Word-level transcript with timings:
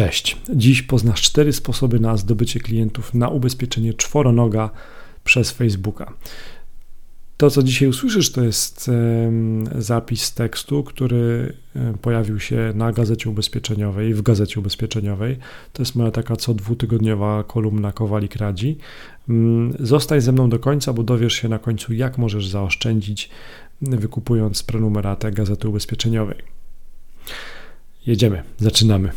Cześć. 0.00 0.36
Dziś 0.54 0.82
poznasz 0.82 1.22
cztery 1.22 1.52
sposoby 1.52 2.00
na 2.00 2.16
zdobycie 2.16 2.60
klientów 2.60 3.14
na 3.14 3.28
ubezpieczenie 3.28 3.94
czworonoga 3.94 4.70
przez 5.24 5.50
Facebooka. 5.50 6.12
To, 7.36 7.50
co 7.50 7.62
dzisiaj 7.62 7.88
usłyszysz, 7.88 8.32
to 8.32 8.44
jest 8.44 8.90
zapis 9.78 10.34
tekstu, 10.34 10.84
który 10.84 11.52
pojawił 12.02 12.40
się 12.40 12.72
na 12.74 12.92
gazecie 12.92 13.30
ubezpieczeniowej, 13.30 14.14
w 14.14 14.22
gazecie 14.22 14.60
ubezpieczeniowej. 14.60 15.36
To 15.72 15.82
jest 15.82 15.96
moja 15.96 16.10
taka 16.10 16.36
co 16.36 16.54
dwutygodniowa 16.54 17.44
kolumna 17.44 17.92
Kowalik 17.92 18.36
Radzi. 18.36 18.78
Mm, 19.28 19.76
zostań 19.80 20.20
ze 20.20 20.32
mną 20.32 20.48
do 20.48 20.58
końca, 20.58 20.92
bo 20.92 21.02
dowiesz 21.02 21.34
się 21.34 21.48
na 21.48 21.58
końcu, 21.58 21.92
jak 21.92 22.18
możesz 22.18 22.48
zaoszczędzić, 22.48 23.30
wykupując 23.82 24.62
prenumeratę 24.62 25.32
gazety 25.32 25.68
ubezpieczeniowej. 25.68 26.38
Jedziemy, 28.06 28.42
zaczynamy. 28.58 29.10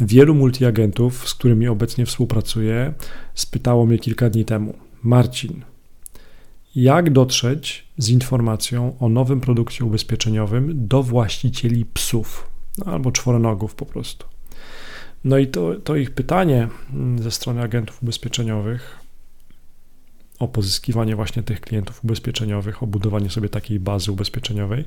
Wielu 0.00 0.34
multiagentów, 0.34 1.28
z 1.28 1.34
którymi 1.34 1.68
obecnie 1.68 2.06
współpracuję, 2.06 2.94
spytało 3.34 3.86
mnie 3.86 3.98
kilka 3.98 4.30
dni 4.30 4.44
temu: 4.44 4.74
Marcin, 5.02 5.64
jak 6.74 7.10
dotrzeć 7.10 7.86
z 7.98 8.08
informacją 8.08 8.96
o 9.00 9.08
nowym 9.08 9.40
produkcie 9.40 9.84
ubezpieczeniowym 9.84 10.88
do 10.88 11.02
właścicieli 11.02 11.84
psów? 11.84 12.50
No, 12.78 12.92
albo 12.92 13.12
czworonogów 13.12 13.74
po 13.74 13.86
prostu? 13.86 14.26
No 15.24 15.38
i 15.38 15.46
to, 15.46 15.74
to 15.74 15.96
ich 15.96 16.10
pytanie 16.10 16.68
mm, 16.92 17.22
ze 17.22 17.30
strony 17.30 17.62
agentów 17.62 18.02
ubezpieczeniowych 18.02 18.98
o 20.38 20.48
pozyskiwanie 20.48 21.16
właśnie 21.16 21.42
tych 21.42 21.60
klientów 21.60 22.04
ubezpieczeniowych, 22.04 22.82
o 22.82 22.86
budowanie 22.86 23.30
sobie 23.30 23.48
takiej 23.48 23.80
bazy 23.80 24.12
ubezpieczeniowej 24.12 24.84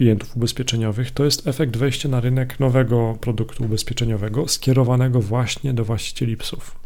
klientów 0.00 0.36
ubezpieczeniowych, 0.36 1.10
to 1.10 1.24
jest 1.24 1.46
efekt 1.46 1.76
wejścia 1.76 2.08
na 2.08 2.20
rynek 2.20 2.60
nowego 2.60 3.16
produktu 3.20 3.64
ubezpieczeniowego 3.64 4.48
skierowanego 4.48 5.20
właśnie 5.20 5.74
do 5.74 5.84
właścicieli 5.84 6.36
psów. 6.36 6.78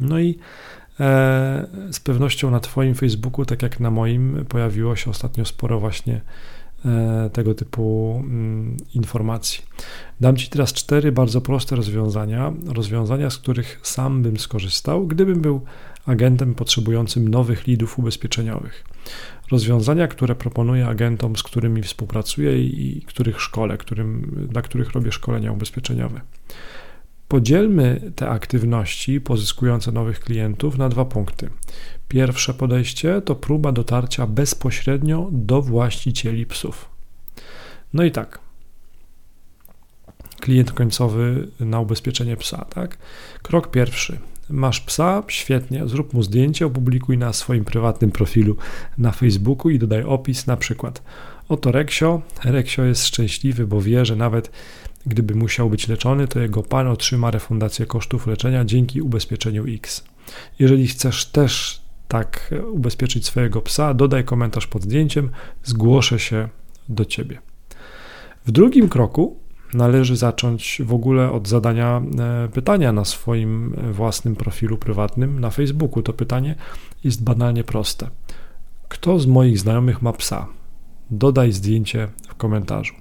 No 0.00 0.18
i 0.20 0.38
e, 1.00 1.66
z 1.90 2.00
pewnością 2.00 2.50
na 2.50 2.60
Twoim 2.60 2.94
Facebooku, 2.94 3.44
tak 3.44 3.62
jak 3.62 3.80
na 3.80 3.90
moim, 3.90 4.46
pojawiło 4.48 4.96
się 4.96 5.10
ostatnio 5.10 5.44
sporo 5.44 5.80
właśnie 5.80 6.20
tego 7.32 7.54
typu 7.54 8.16
mm, 8.24 8.76
informacji. 8.94 9.64
Dam 10.20 10.36
Ci 10.36 10.48
teraz 10.48 10.72
cztery 10.72 11.12
bardzo 11.12 11.40
proste 11.40 11.76
rozwiązania, 11.76 12.52
rozwiązania, 12.66 13.30
z 13.30 13.38
których 13.38 13.80
sam 13.82 14.22
bym 14.22 14.38
skorzystał, 14.38 15.06
gdybym 15.06 15.40
był 15.40 15.60
agentem 16.06 16.54
potrzebującym 16.54 17.28
nowych 17.28 17.66
lidów 17.66 17.98
ubezpieczeniowych 17.98 18.84
rozwiązania, 19.50 20.08
które 20.08 20.34
proponuję 20.34 20.86
agentom, 20.86 21.36
z 21.36 21.42
którymi 21.42 21.82
współpracuję 21.82 22.62
i 22.62 23.02
których 23.06 23.40
szkole, 23.40 23.78
którym, 23.78 24.30
dla 24.50 24.62
których 24.62 24.92
robię 24.92 25.12
szkolenia 25.12 25.52
ubezpieczeniowe. 25.52 26.20
Podzielmy 27.30 28.12
te 28.16 28.28
aktywności 28.28 29.20
pozyskujące 29.20 29.92
nowych 29.92 30.20
klientów 30.20 30.78
na 30.78 30.88
dwa 30.88 31.04
punkty. 31.04 31.50
Pierwsze 32.08 32.54
podejście 32.54 33.22
to 33.22 33.34
próba 33.34 33.72
dotarcia 33.72 34.26
bezpośrednio 34.26 35.28
do 35.32 35.62
właścicieli 35.62 36.46
psów. 36.46 36.88
No 37.92 38.04
i 38.04 38.10
tak. 38.10 38.38
Klient 40.40 40.72
końcowy 40.72 41.48
na 41.60 41.80
ubezpieczenie 41.80 42.36
psa, 42.36 42.64
tak? 42.64 42.98
Krok 43.42 43.70
pierwszy. 43.70 44.18
Masz 44.48 44.80
psa? 44.80 45.22
Świetnie, 45.28 45.88
zrób 45.88 46.14
mu 46.14 46.22
zdjęcie, 46.22 46.66
opublikuj 46.66 47.18
na 47.18 47.32
swoim 47.32 47.64
prywatnym 47.64 48.10
profilu 48.10 48.56
na 48.98 49.12
Facebooku 49.12 49.70
i 49.70 49.78
dodaj 49.78 50.02
opis 50.02 50.46
na 50.46 50.56
przykład. 50.56 51.02
Oto 51.48 51.72
Reksio. 51.72 52.22
Reksio 52.44 52.84
jest 52.84 53.06
szczęśliwy, 53.06 53.66
bo 53.66 53.80
wie, 53.80 54.04
że 54.04 54.16
nawet 54.16 54.50
gdyby 55.06 55.34
musiał 55.34 55.70
być 55.70 55.88
leczony, 55.88 56.28
to 56.28 56.40
jego 56.40 56.62
pan 56.62 56.88
otrzyma 56.88 57.30
refundację 57.30 57.86
kosztów 57.86 58.26
leczenia 58.26 58.64
dzięki 58.64 59.02
ubezpieczeniu 59.02 59.64
X. 59.68 60.04
Jeżeli 60.58 60.86
chcesz 60.86 61.26
też 61.26 61.80
tak 62.08 62.54
ubezpieczyć 62.72 63.26
swojego 63.26 63.62
psa, 63.62 63.94
dodaj 63.94 64.24
komentarz 64.24 64.66
pod 64.66 64.82
zdjęciem, 64.82 65.30
zgłoszę 65.64 66.18
się 66.18 66.48
do 66.88 67.04
ciebie. 67.04 67.38
W 68.46 68.50
drugim 68.50 68.88
kroku 68.88 69.36
należy 69.74 70.16
zacząć 70.16 70.82
w 70.84 70.92
ogóle 70.94 71.32
od 71.32 71.48
zadania 71.48 72.02
e, 72.18 72.48
pytania 72.48 72.92
na 72.92 73.04
swoim 73.04 73.76
własnym 73.92 74.36
profilu 74.36 74.78
prywatnym 74.78 75.40
na 75.40 75.50
Facebooku. 75.50 76.02
To 76.02 76.12
pytanie 76.12 76.54
jest 77.04 77.24
banalnie 77.24 77.64
proste. 77.64 78.10
Kto 78.88 79.18
z 79.18 79.26
moich 79.26 79.58
znajomych 79.58 80.02
ma 80.02 80.12
psa? 80.12 80.46
Dodaj 81.10 81.52
zdjęcie 81.52 82.08
w 82.28 82.34
komentarzu. 82.34 82.94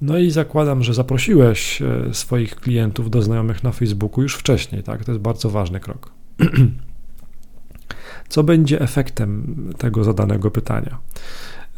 No 0.00 0.18
i 0.18 0.30
zakładam, 0.30 0.82
że 0.82 0.94
zaprosiłeś 0.94 1.82
e, 1.82 2.14
swoich 2.14 2.56
klientów 2.56 3.10
do 3.10 3.22
znajomych 3.22 3.64
na 3.64 3.72
Facebooku 3.72 4.22
już 4.22 4.34
wcześniej, 4.34 4.82
tak? 4.82 5.04
To 5.04 5.12
jest 5.12 5.22
bardzo 5.22 5.50
ważny 5.50 5.80
krok. 5.80 6.12
Co 8.28 8.42
będzie 8.42 8.80
efektem 8.80 9.54
tego 9.78 10.04
zadanego 10.04 10.50
pytania? 10.50 10.98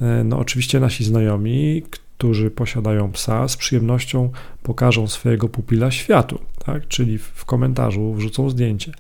E, 0.00 0.25
no, 0.25 0.38
oczywiście 0.38 0.81
nasi 0.81 1.04
znajomi, 1.04 1.82
którzy 1.91 2.50
posiadają 2.50 3.12
psa, 3.12 3.49
z 3.49 3.56
przyjemnością 3.56 4.31
pokażą 4.62 5.06
swojego 5.06 5.48
pupila 5.48 5.91
światu, 5.91 6.38
tak? 6.65 6.88
czyli 6.88 7.19
w 7.19 7.44
komentarzu 7.44 8.15
wrzucą 8.15 8.50
zdjęcie. 8.50 8.93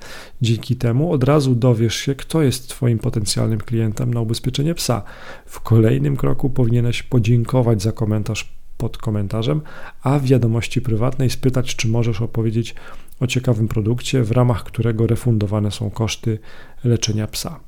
Dzięki 0.42 0.76
temu 0.76 1.12
od 1.12 1.24
razu 1.24 1.54
dowiesz 1.54 1.94
się, 1.94 2.14
kto 2.14 2.42
jest 2.42 2.68
Twoim 2.68 2.98
potencjalnym 2.98 3.58
klientem 3.60 4.14
na 4.14 4.20
ubezpieczenie 4.20 4.74
psa. 4.74 5.02
W 5.46 5.60
kolejnym 5.60 6.16
kroku 6.16 6.50
powinieneś 6.50 7.02
podziękować 7.02 7.82
za 7.82 7.92
komentarz 7.92 8.55
pod 8.78 8.98
komentarzem, 8.98 9.60
a 10.02 10.18
w 10.18 10.24
wiadomości 10.24 10.80
prywatnej 10.80 11.30
spytać, 11.30 11.76
czy 11.76 11.88
możesz 11.88 12.20
opowiedzieć 12.20 12.74
o 13.20 13.26
ciekawym 13.26 13.68
produkcie, 13.68 14.22
w 14.22 14.30
ramach 14.30 14.64
którego 14.64 15.06
refundowane 15.06 15.70
są 15.70 15.90
koszty 15.90 16.38
leczenia 16.84 17.26
psa. 17.26 17.60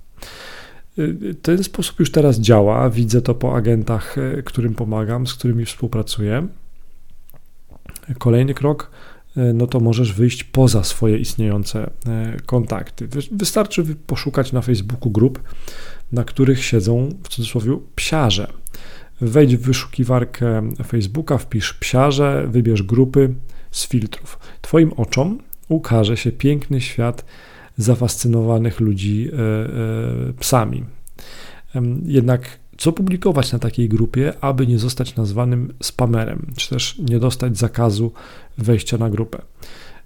Ten 1.42 1.64
sposób 1.64 2.00
już 2.00 2.10
teraz 2.10 2.40
działa. 2.40 2.90
Widzę 2.90 3.22
to 3.22 3.34
po 3.34 3.56
agentach, 3.56 4.18
e, 4.18 4.42
którym 4.42 4.74
pomagam, 4.74 5.26
z 5.26 5.34
którymi 5.34 5.64
współpracuję. 5.64 6.48
Kolejny 8.18 8.54
krok, 8.54 8.90
e, 9.36 9.52
no 9.52 9.66
to 9.66 9.80
możesz 9.80 10.12
wyjść 10.12 10.44
poza 10.44 10.84
swoje 10.84 11.18
istniejące 11.18 11.90
kontakty. 12.46 13.08
Wystarczy 13.32 13.84
poszukać 14.06 14.52
na 14.52 14.62
Facebooku 14.62 15.10
grup, 15.10 15.42
na 16.12 16.24
których 16.24 16.64
siedzą 16.64 17.08
w 17.22 17.28
cudzysłowie 17.28 17.78
psiarze. 17.96 18.52
Wejdź 19.20 19.56
w 19.56 19.60
wyszukiwarkę 19.60 20.70
Facebooka, 20.86 21.38
wpisz 21.38 21.74
psiarze, 21.74 22.46
wybierz 22.50 22.82
grupy 22.82 23.34
z 23.70 23.86
filtrów. 23.86 24.38
Twoim 24.60 24.92
oczom 24.92 25.38
ukaże 25.68 26.16
się 26.16 26.32
piękny 26.32 26.80
świat 26.80 27.24
zafascynowanych 27.76 28.80
ludzi 28.80 29.30
e, 29.32 29.38
e, 29.38 30.32
psami. 30.40 30.84
Jednak 32.04 32.58
co 32.78 32.92
publikować 32.92 33.52
na 33.52 33.58
takiej 33.58 33.88
grupie, 33.88 34.32
aby 34.40 34.66
nie 34.66 34.78
zostać 34.78 35.16
nazwanym 35.16 35.74
spamerem, 35.82 36.46
czy 36.56 36.70
też 36.70 36.98
nie 36.98 37.18
dostać 37.18 37.58
zakazu 37.58 38.12
wejścia 38.58 38.98
na 38.98 39.10
grupę? 39.10 39.42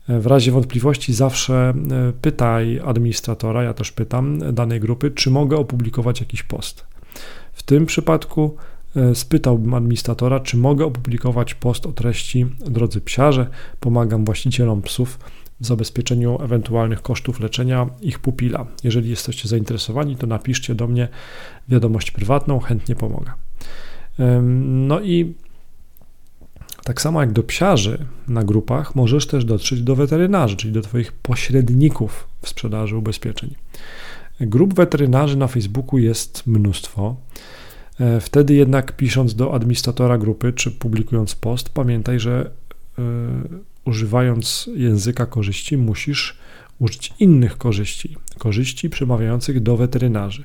E, 0.09 0.21
w 0.21 0.27
razie 0.27 0.53
wątpliwości 0.53 1.15
zawsze 1.15 1.75
pytaj 2.23 2.81
administratora, 2.85 3.63
ja 3.63 3.75
też 3.75 3.93
pytam 3.93 4.55
danej 4.55 4.81
grupy, 4.81 5.11
czy 5.11 5.31
mogę 5.31 5.57
opublikować 5.57 6.21
jakiś 6.21 6.43
post. 6.43 6.85
W 7.53 7.63
tym 7.63 7.87
przypadku 7.87 8.57
spytałbym 9.15 9.75
administratora, 9.75 10.41
czy 10.41 10.57
mogę 10.57 10.85
opublikować 10.85 11.55
post 11.55 11.87
o 11.87 11.93
treści 11.93 12.47
Drodzy 12.67 13.01
psiarze, 13.01 13.47
pomagam 13.81 14.25
właścicielom 14.25 14.83
psów 14.83 15.19
w 15.61 15.67
zabezpieczeniu 15.67 16.43
ewentualnych 16.43 17.03
kosztów 17.03 17.41
leczenia 17.41 17.87
ich 18.01 18.19
pupila. 18.19 18.67
Jeżeli 18.85 19.11
jesteście 19.11 19.49
zainteresowani, 19.49 20.17
to 20.17 20.27
napiszcie 20.27 20.75
do 20.75 20.87
mnie 20.87 21.09
wiadomość 21.69 22.11
prywatną, 22.11 22.59
chętnie 22.59 22.95
pomogę. 22.95 23.33
No 24.63 25.01
i 25.01 25.35
tak 26.85 27.01
samo 27.01 27.21
jak 27.21 27.33
do 27.33 27.43
psiarzy 27.43 28.07
na 28.29 28.45
grupach, 28.45 28.95
możesz 28.95 29.27
też 29.27 29.45
dotrzeć 29.45 29.83
do 29.83 29.97
weterynarzy, 29.97 30.57
czyli 30.57 30.73
do 30.73 30.83
Twoich 30.83 31.13
pośredników 31.13 32.29
w 32.43 32.49
sprzedaży 32.49 32.97
ubezpieczeń. 32.97 33.55
Grup 34.41 34.75
weterynarzy 34.75 35.37
na 35.37 35.49
Facebooku 35.49 35.99
jest 35.99 36.47
mnóstwo. 36.47 37.17
E, 38.01 38.21
wtedy 38.21 38.55
jednak 38.55 38.97
pisząc 38.97 39.35
do 39.35 39.55
administratora 39.55 40.19
grupy 40.19 40.53
czy 40.53 40.71
publikując 40.71 41.35
post, 41.35 41.69
pamiętaj, 41.69 42.21
że 42.21 42.51
e, 42.99 43.03
używając 43.85 44.71
języka 44.75 45.27
korzyści, 45.27 45.77
musisz 45.77 46.39
użyć 46.79 47.15
innych 47.19 47.59
korzyści, 47.59 48.17
korzyści 48.39 48.91
przemawiających 48.91 49.61
do 49.61 49.77
weterynarzy. 49.77 50.45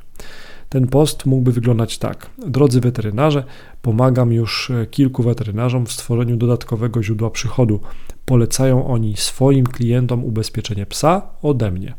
Ten 0.70 0.88
post 0.88 1.26
mógłby 1.26 1.52
wyglądać 1.52 1.98
tak. 1.98 2.30
Drodzy 2.48 2.82
weterynarze, 2.82 3.44
pomagam 3.82 4.34
już 4.34 4.72
kilku 4.92 5.24
weterynarzom 5.24 5.86
w 5.86 5.92
stworzeniu 5.92 6.38
dodatkowego 6.38 7.04
źródła 7.04 7.30
przychodu. 7.30 7.80
Polecają 8.26 8.88
oni 8.88 9.18
swoim 9.18 9.66
klientom 9.66 10.26
ubezpieczenie 10.26 10.86
psa 10.86 11.22
ode 11.42 11.72
mnie. 11.72 11.94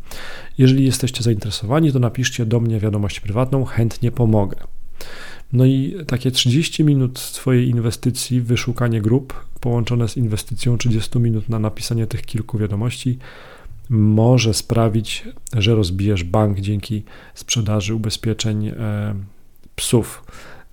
Jeżeli 0.58 0.84
jesteście 0.84 1.22
zainteresowani, 1.22 1.92
to 1.92 1.98
napiszcie 1.98 2.46
do 2.46 2.60
mnie 2.60 2.80
wiadomość 2.80 3.20
prywatną, 3.20 3.64
chętnie 3.64 4.12
pomogę. 4.12 4.56
No 5.52 5.64
i 5.64 5.94
takie 6.06 6.30
30 6.30 6.84
minut 6.84 7.20
Twojej 7.32 7.68
inwestycji, 7.68 8.40
wyszukanie 8.40 9.00
grup, 9.00 9.44
połączone 9.60 10.08
z 10.08 10.16
inwestycją 10.16 10.78
30 10.78 11.18
minut 11.18 11.48
na 11.48 11.58
napisanie 11.58 12.06
tych 12.06 12.22
kilku 12.22 12.58
wiadomości, 12.58 13.18
może 13.90 14.54
sprawić, 14.54 15.24
że 15.52 15.74
rozbijesz 15.74 16.24
bank 16.24 16.60
dzięki 16.60 17.02
sprzedaży 17.34 17.94
ubezpieczeń 17.94 18.66
e, 18.66 18.74
psów, 19.76 20.24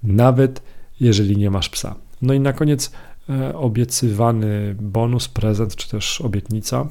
nawet 0.04 0.62
jeżeli 1.00 1.38
nie 1.38 1.52
masz 1.52 1.70
psa. 1.70 1.96
No 2.22 2.34
i 2.34 2.40
na 2.40 2.54
koniec 2.54 2.92
e, 3.30 3.56
obiecywany 3.56 4.76
bonus, 4.80 5.28
prezent 5.28 5.76
czy 5.76 5.90
też 5.90 6.22
obietnica. 6.22 6.88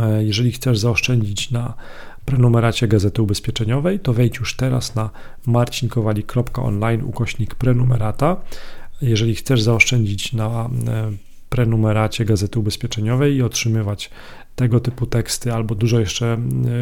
E, 0.00 0.24
jeżeli 0.24 0.52
chcesz 0.52 0.78
zaoszczędzić 0.78 1.50
na 1.50 1.74
prenumeracie 2.24 2.88
Gazety 2.88 3.22
Ubezpieczeniowej, 3.22 4.00
to 4.00 4.12
wejdź 4.12 4.36
już 4.36 4.56
teraz 4.56 4.94
na 4.94 5.10
marcinkowali.online 5.46 7.02
ukośnik 7.04 7.54
prenumerata. 7.54 8.36
Jeżeli 9.02 9.34
chcesz 9.34 9.62
zaoszczędzić 9.62 10.32
na 10.32 10.70
prenumeracie 11.48 12.24
Gazety 12.24 12.60
Ubezpieczeniowej 12.60 13.34
i 13.34 13.42
otrzymywać 13.42 14.10
tego 14.56 14.80
typu 14.80 15.06
teksty 15.06 15.52
albo 15.52 15.74
dużo 15.74 16.00
jeszcze 16.00 16.38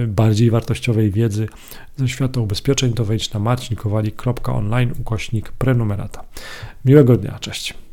bardziej 0.06 0.50
wartościowej 0.50 1.10
wiedzy 1.10 1.48
ze 1.96 2.08
świata 2.08 2.40
ubezpieczeń, 2.40 2.92
to 2.92 3.04
wejdź 3.04 3.32
na 3.32 3.40
marcinkowali.online 3.40 4.92
ukośnik 5.00 5.52
prenumerata. 5.52 6.24
Miłego 6.84 7.16
dnia, 7.16 7.38
cześć. 7.38 7.87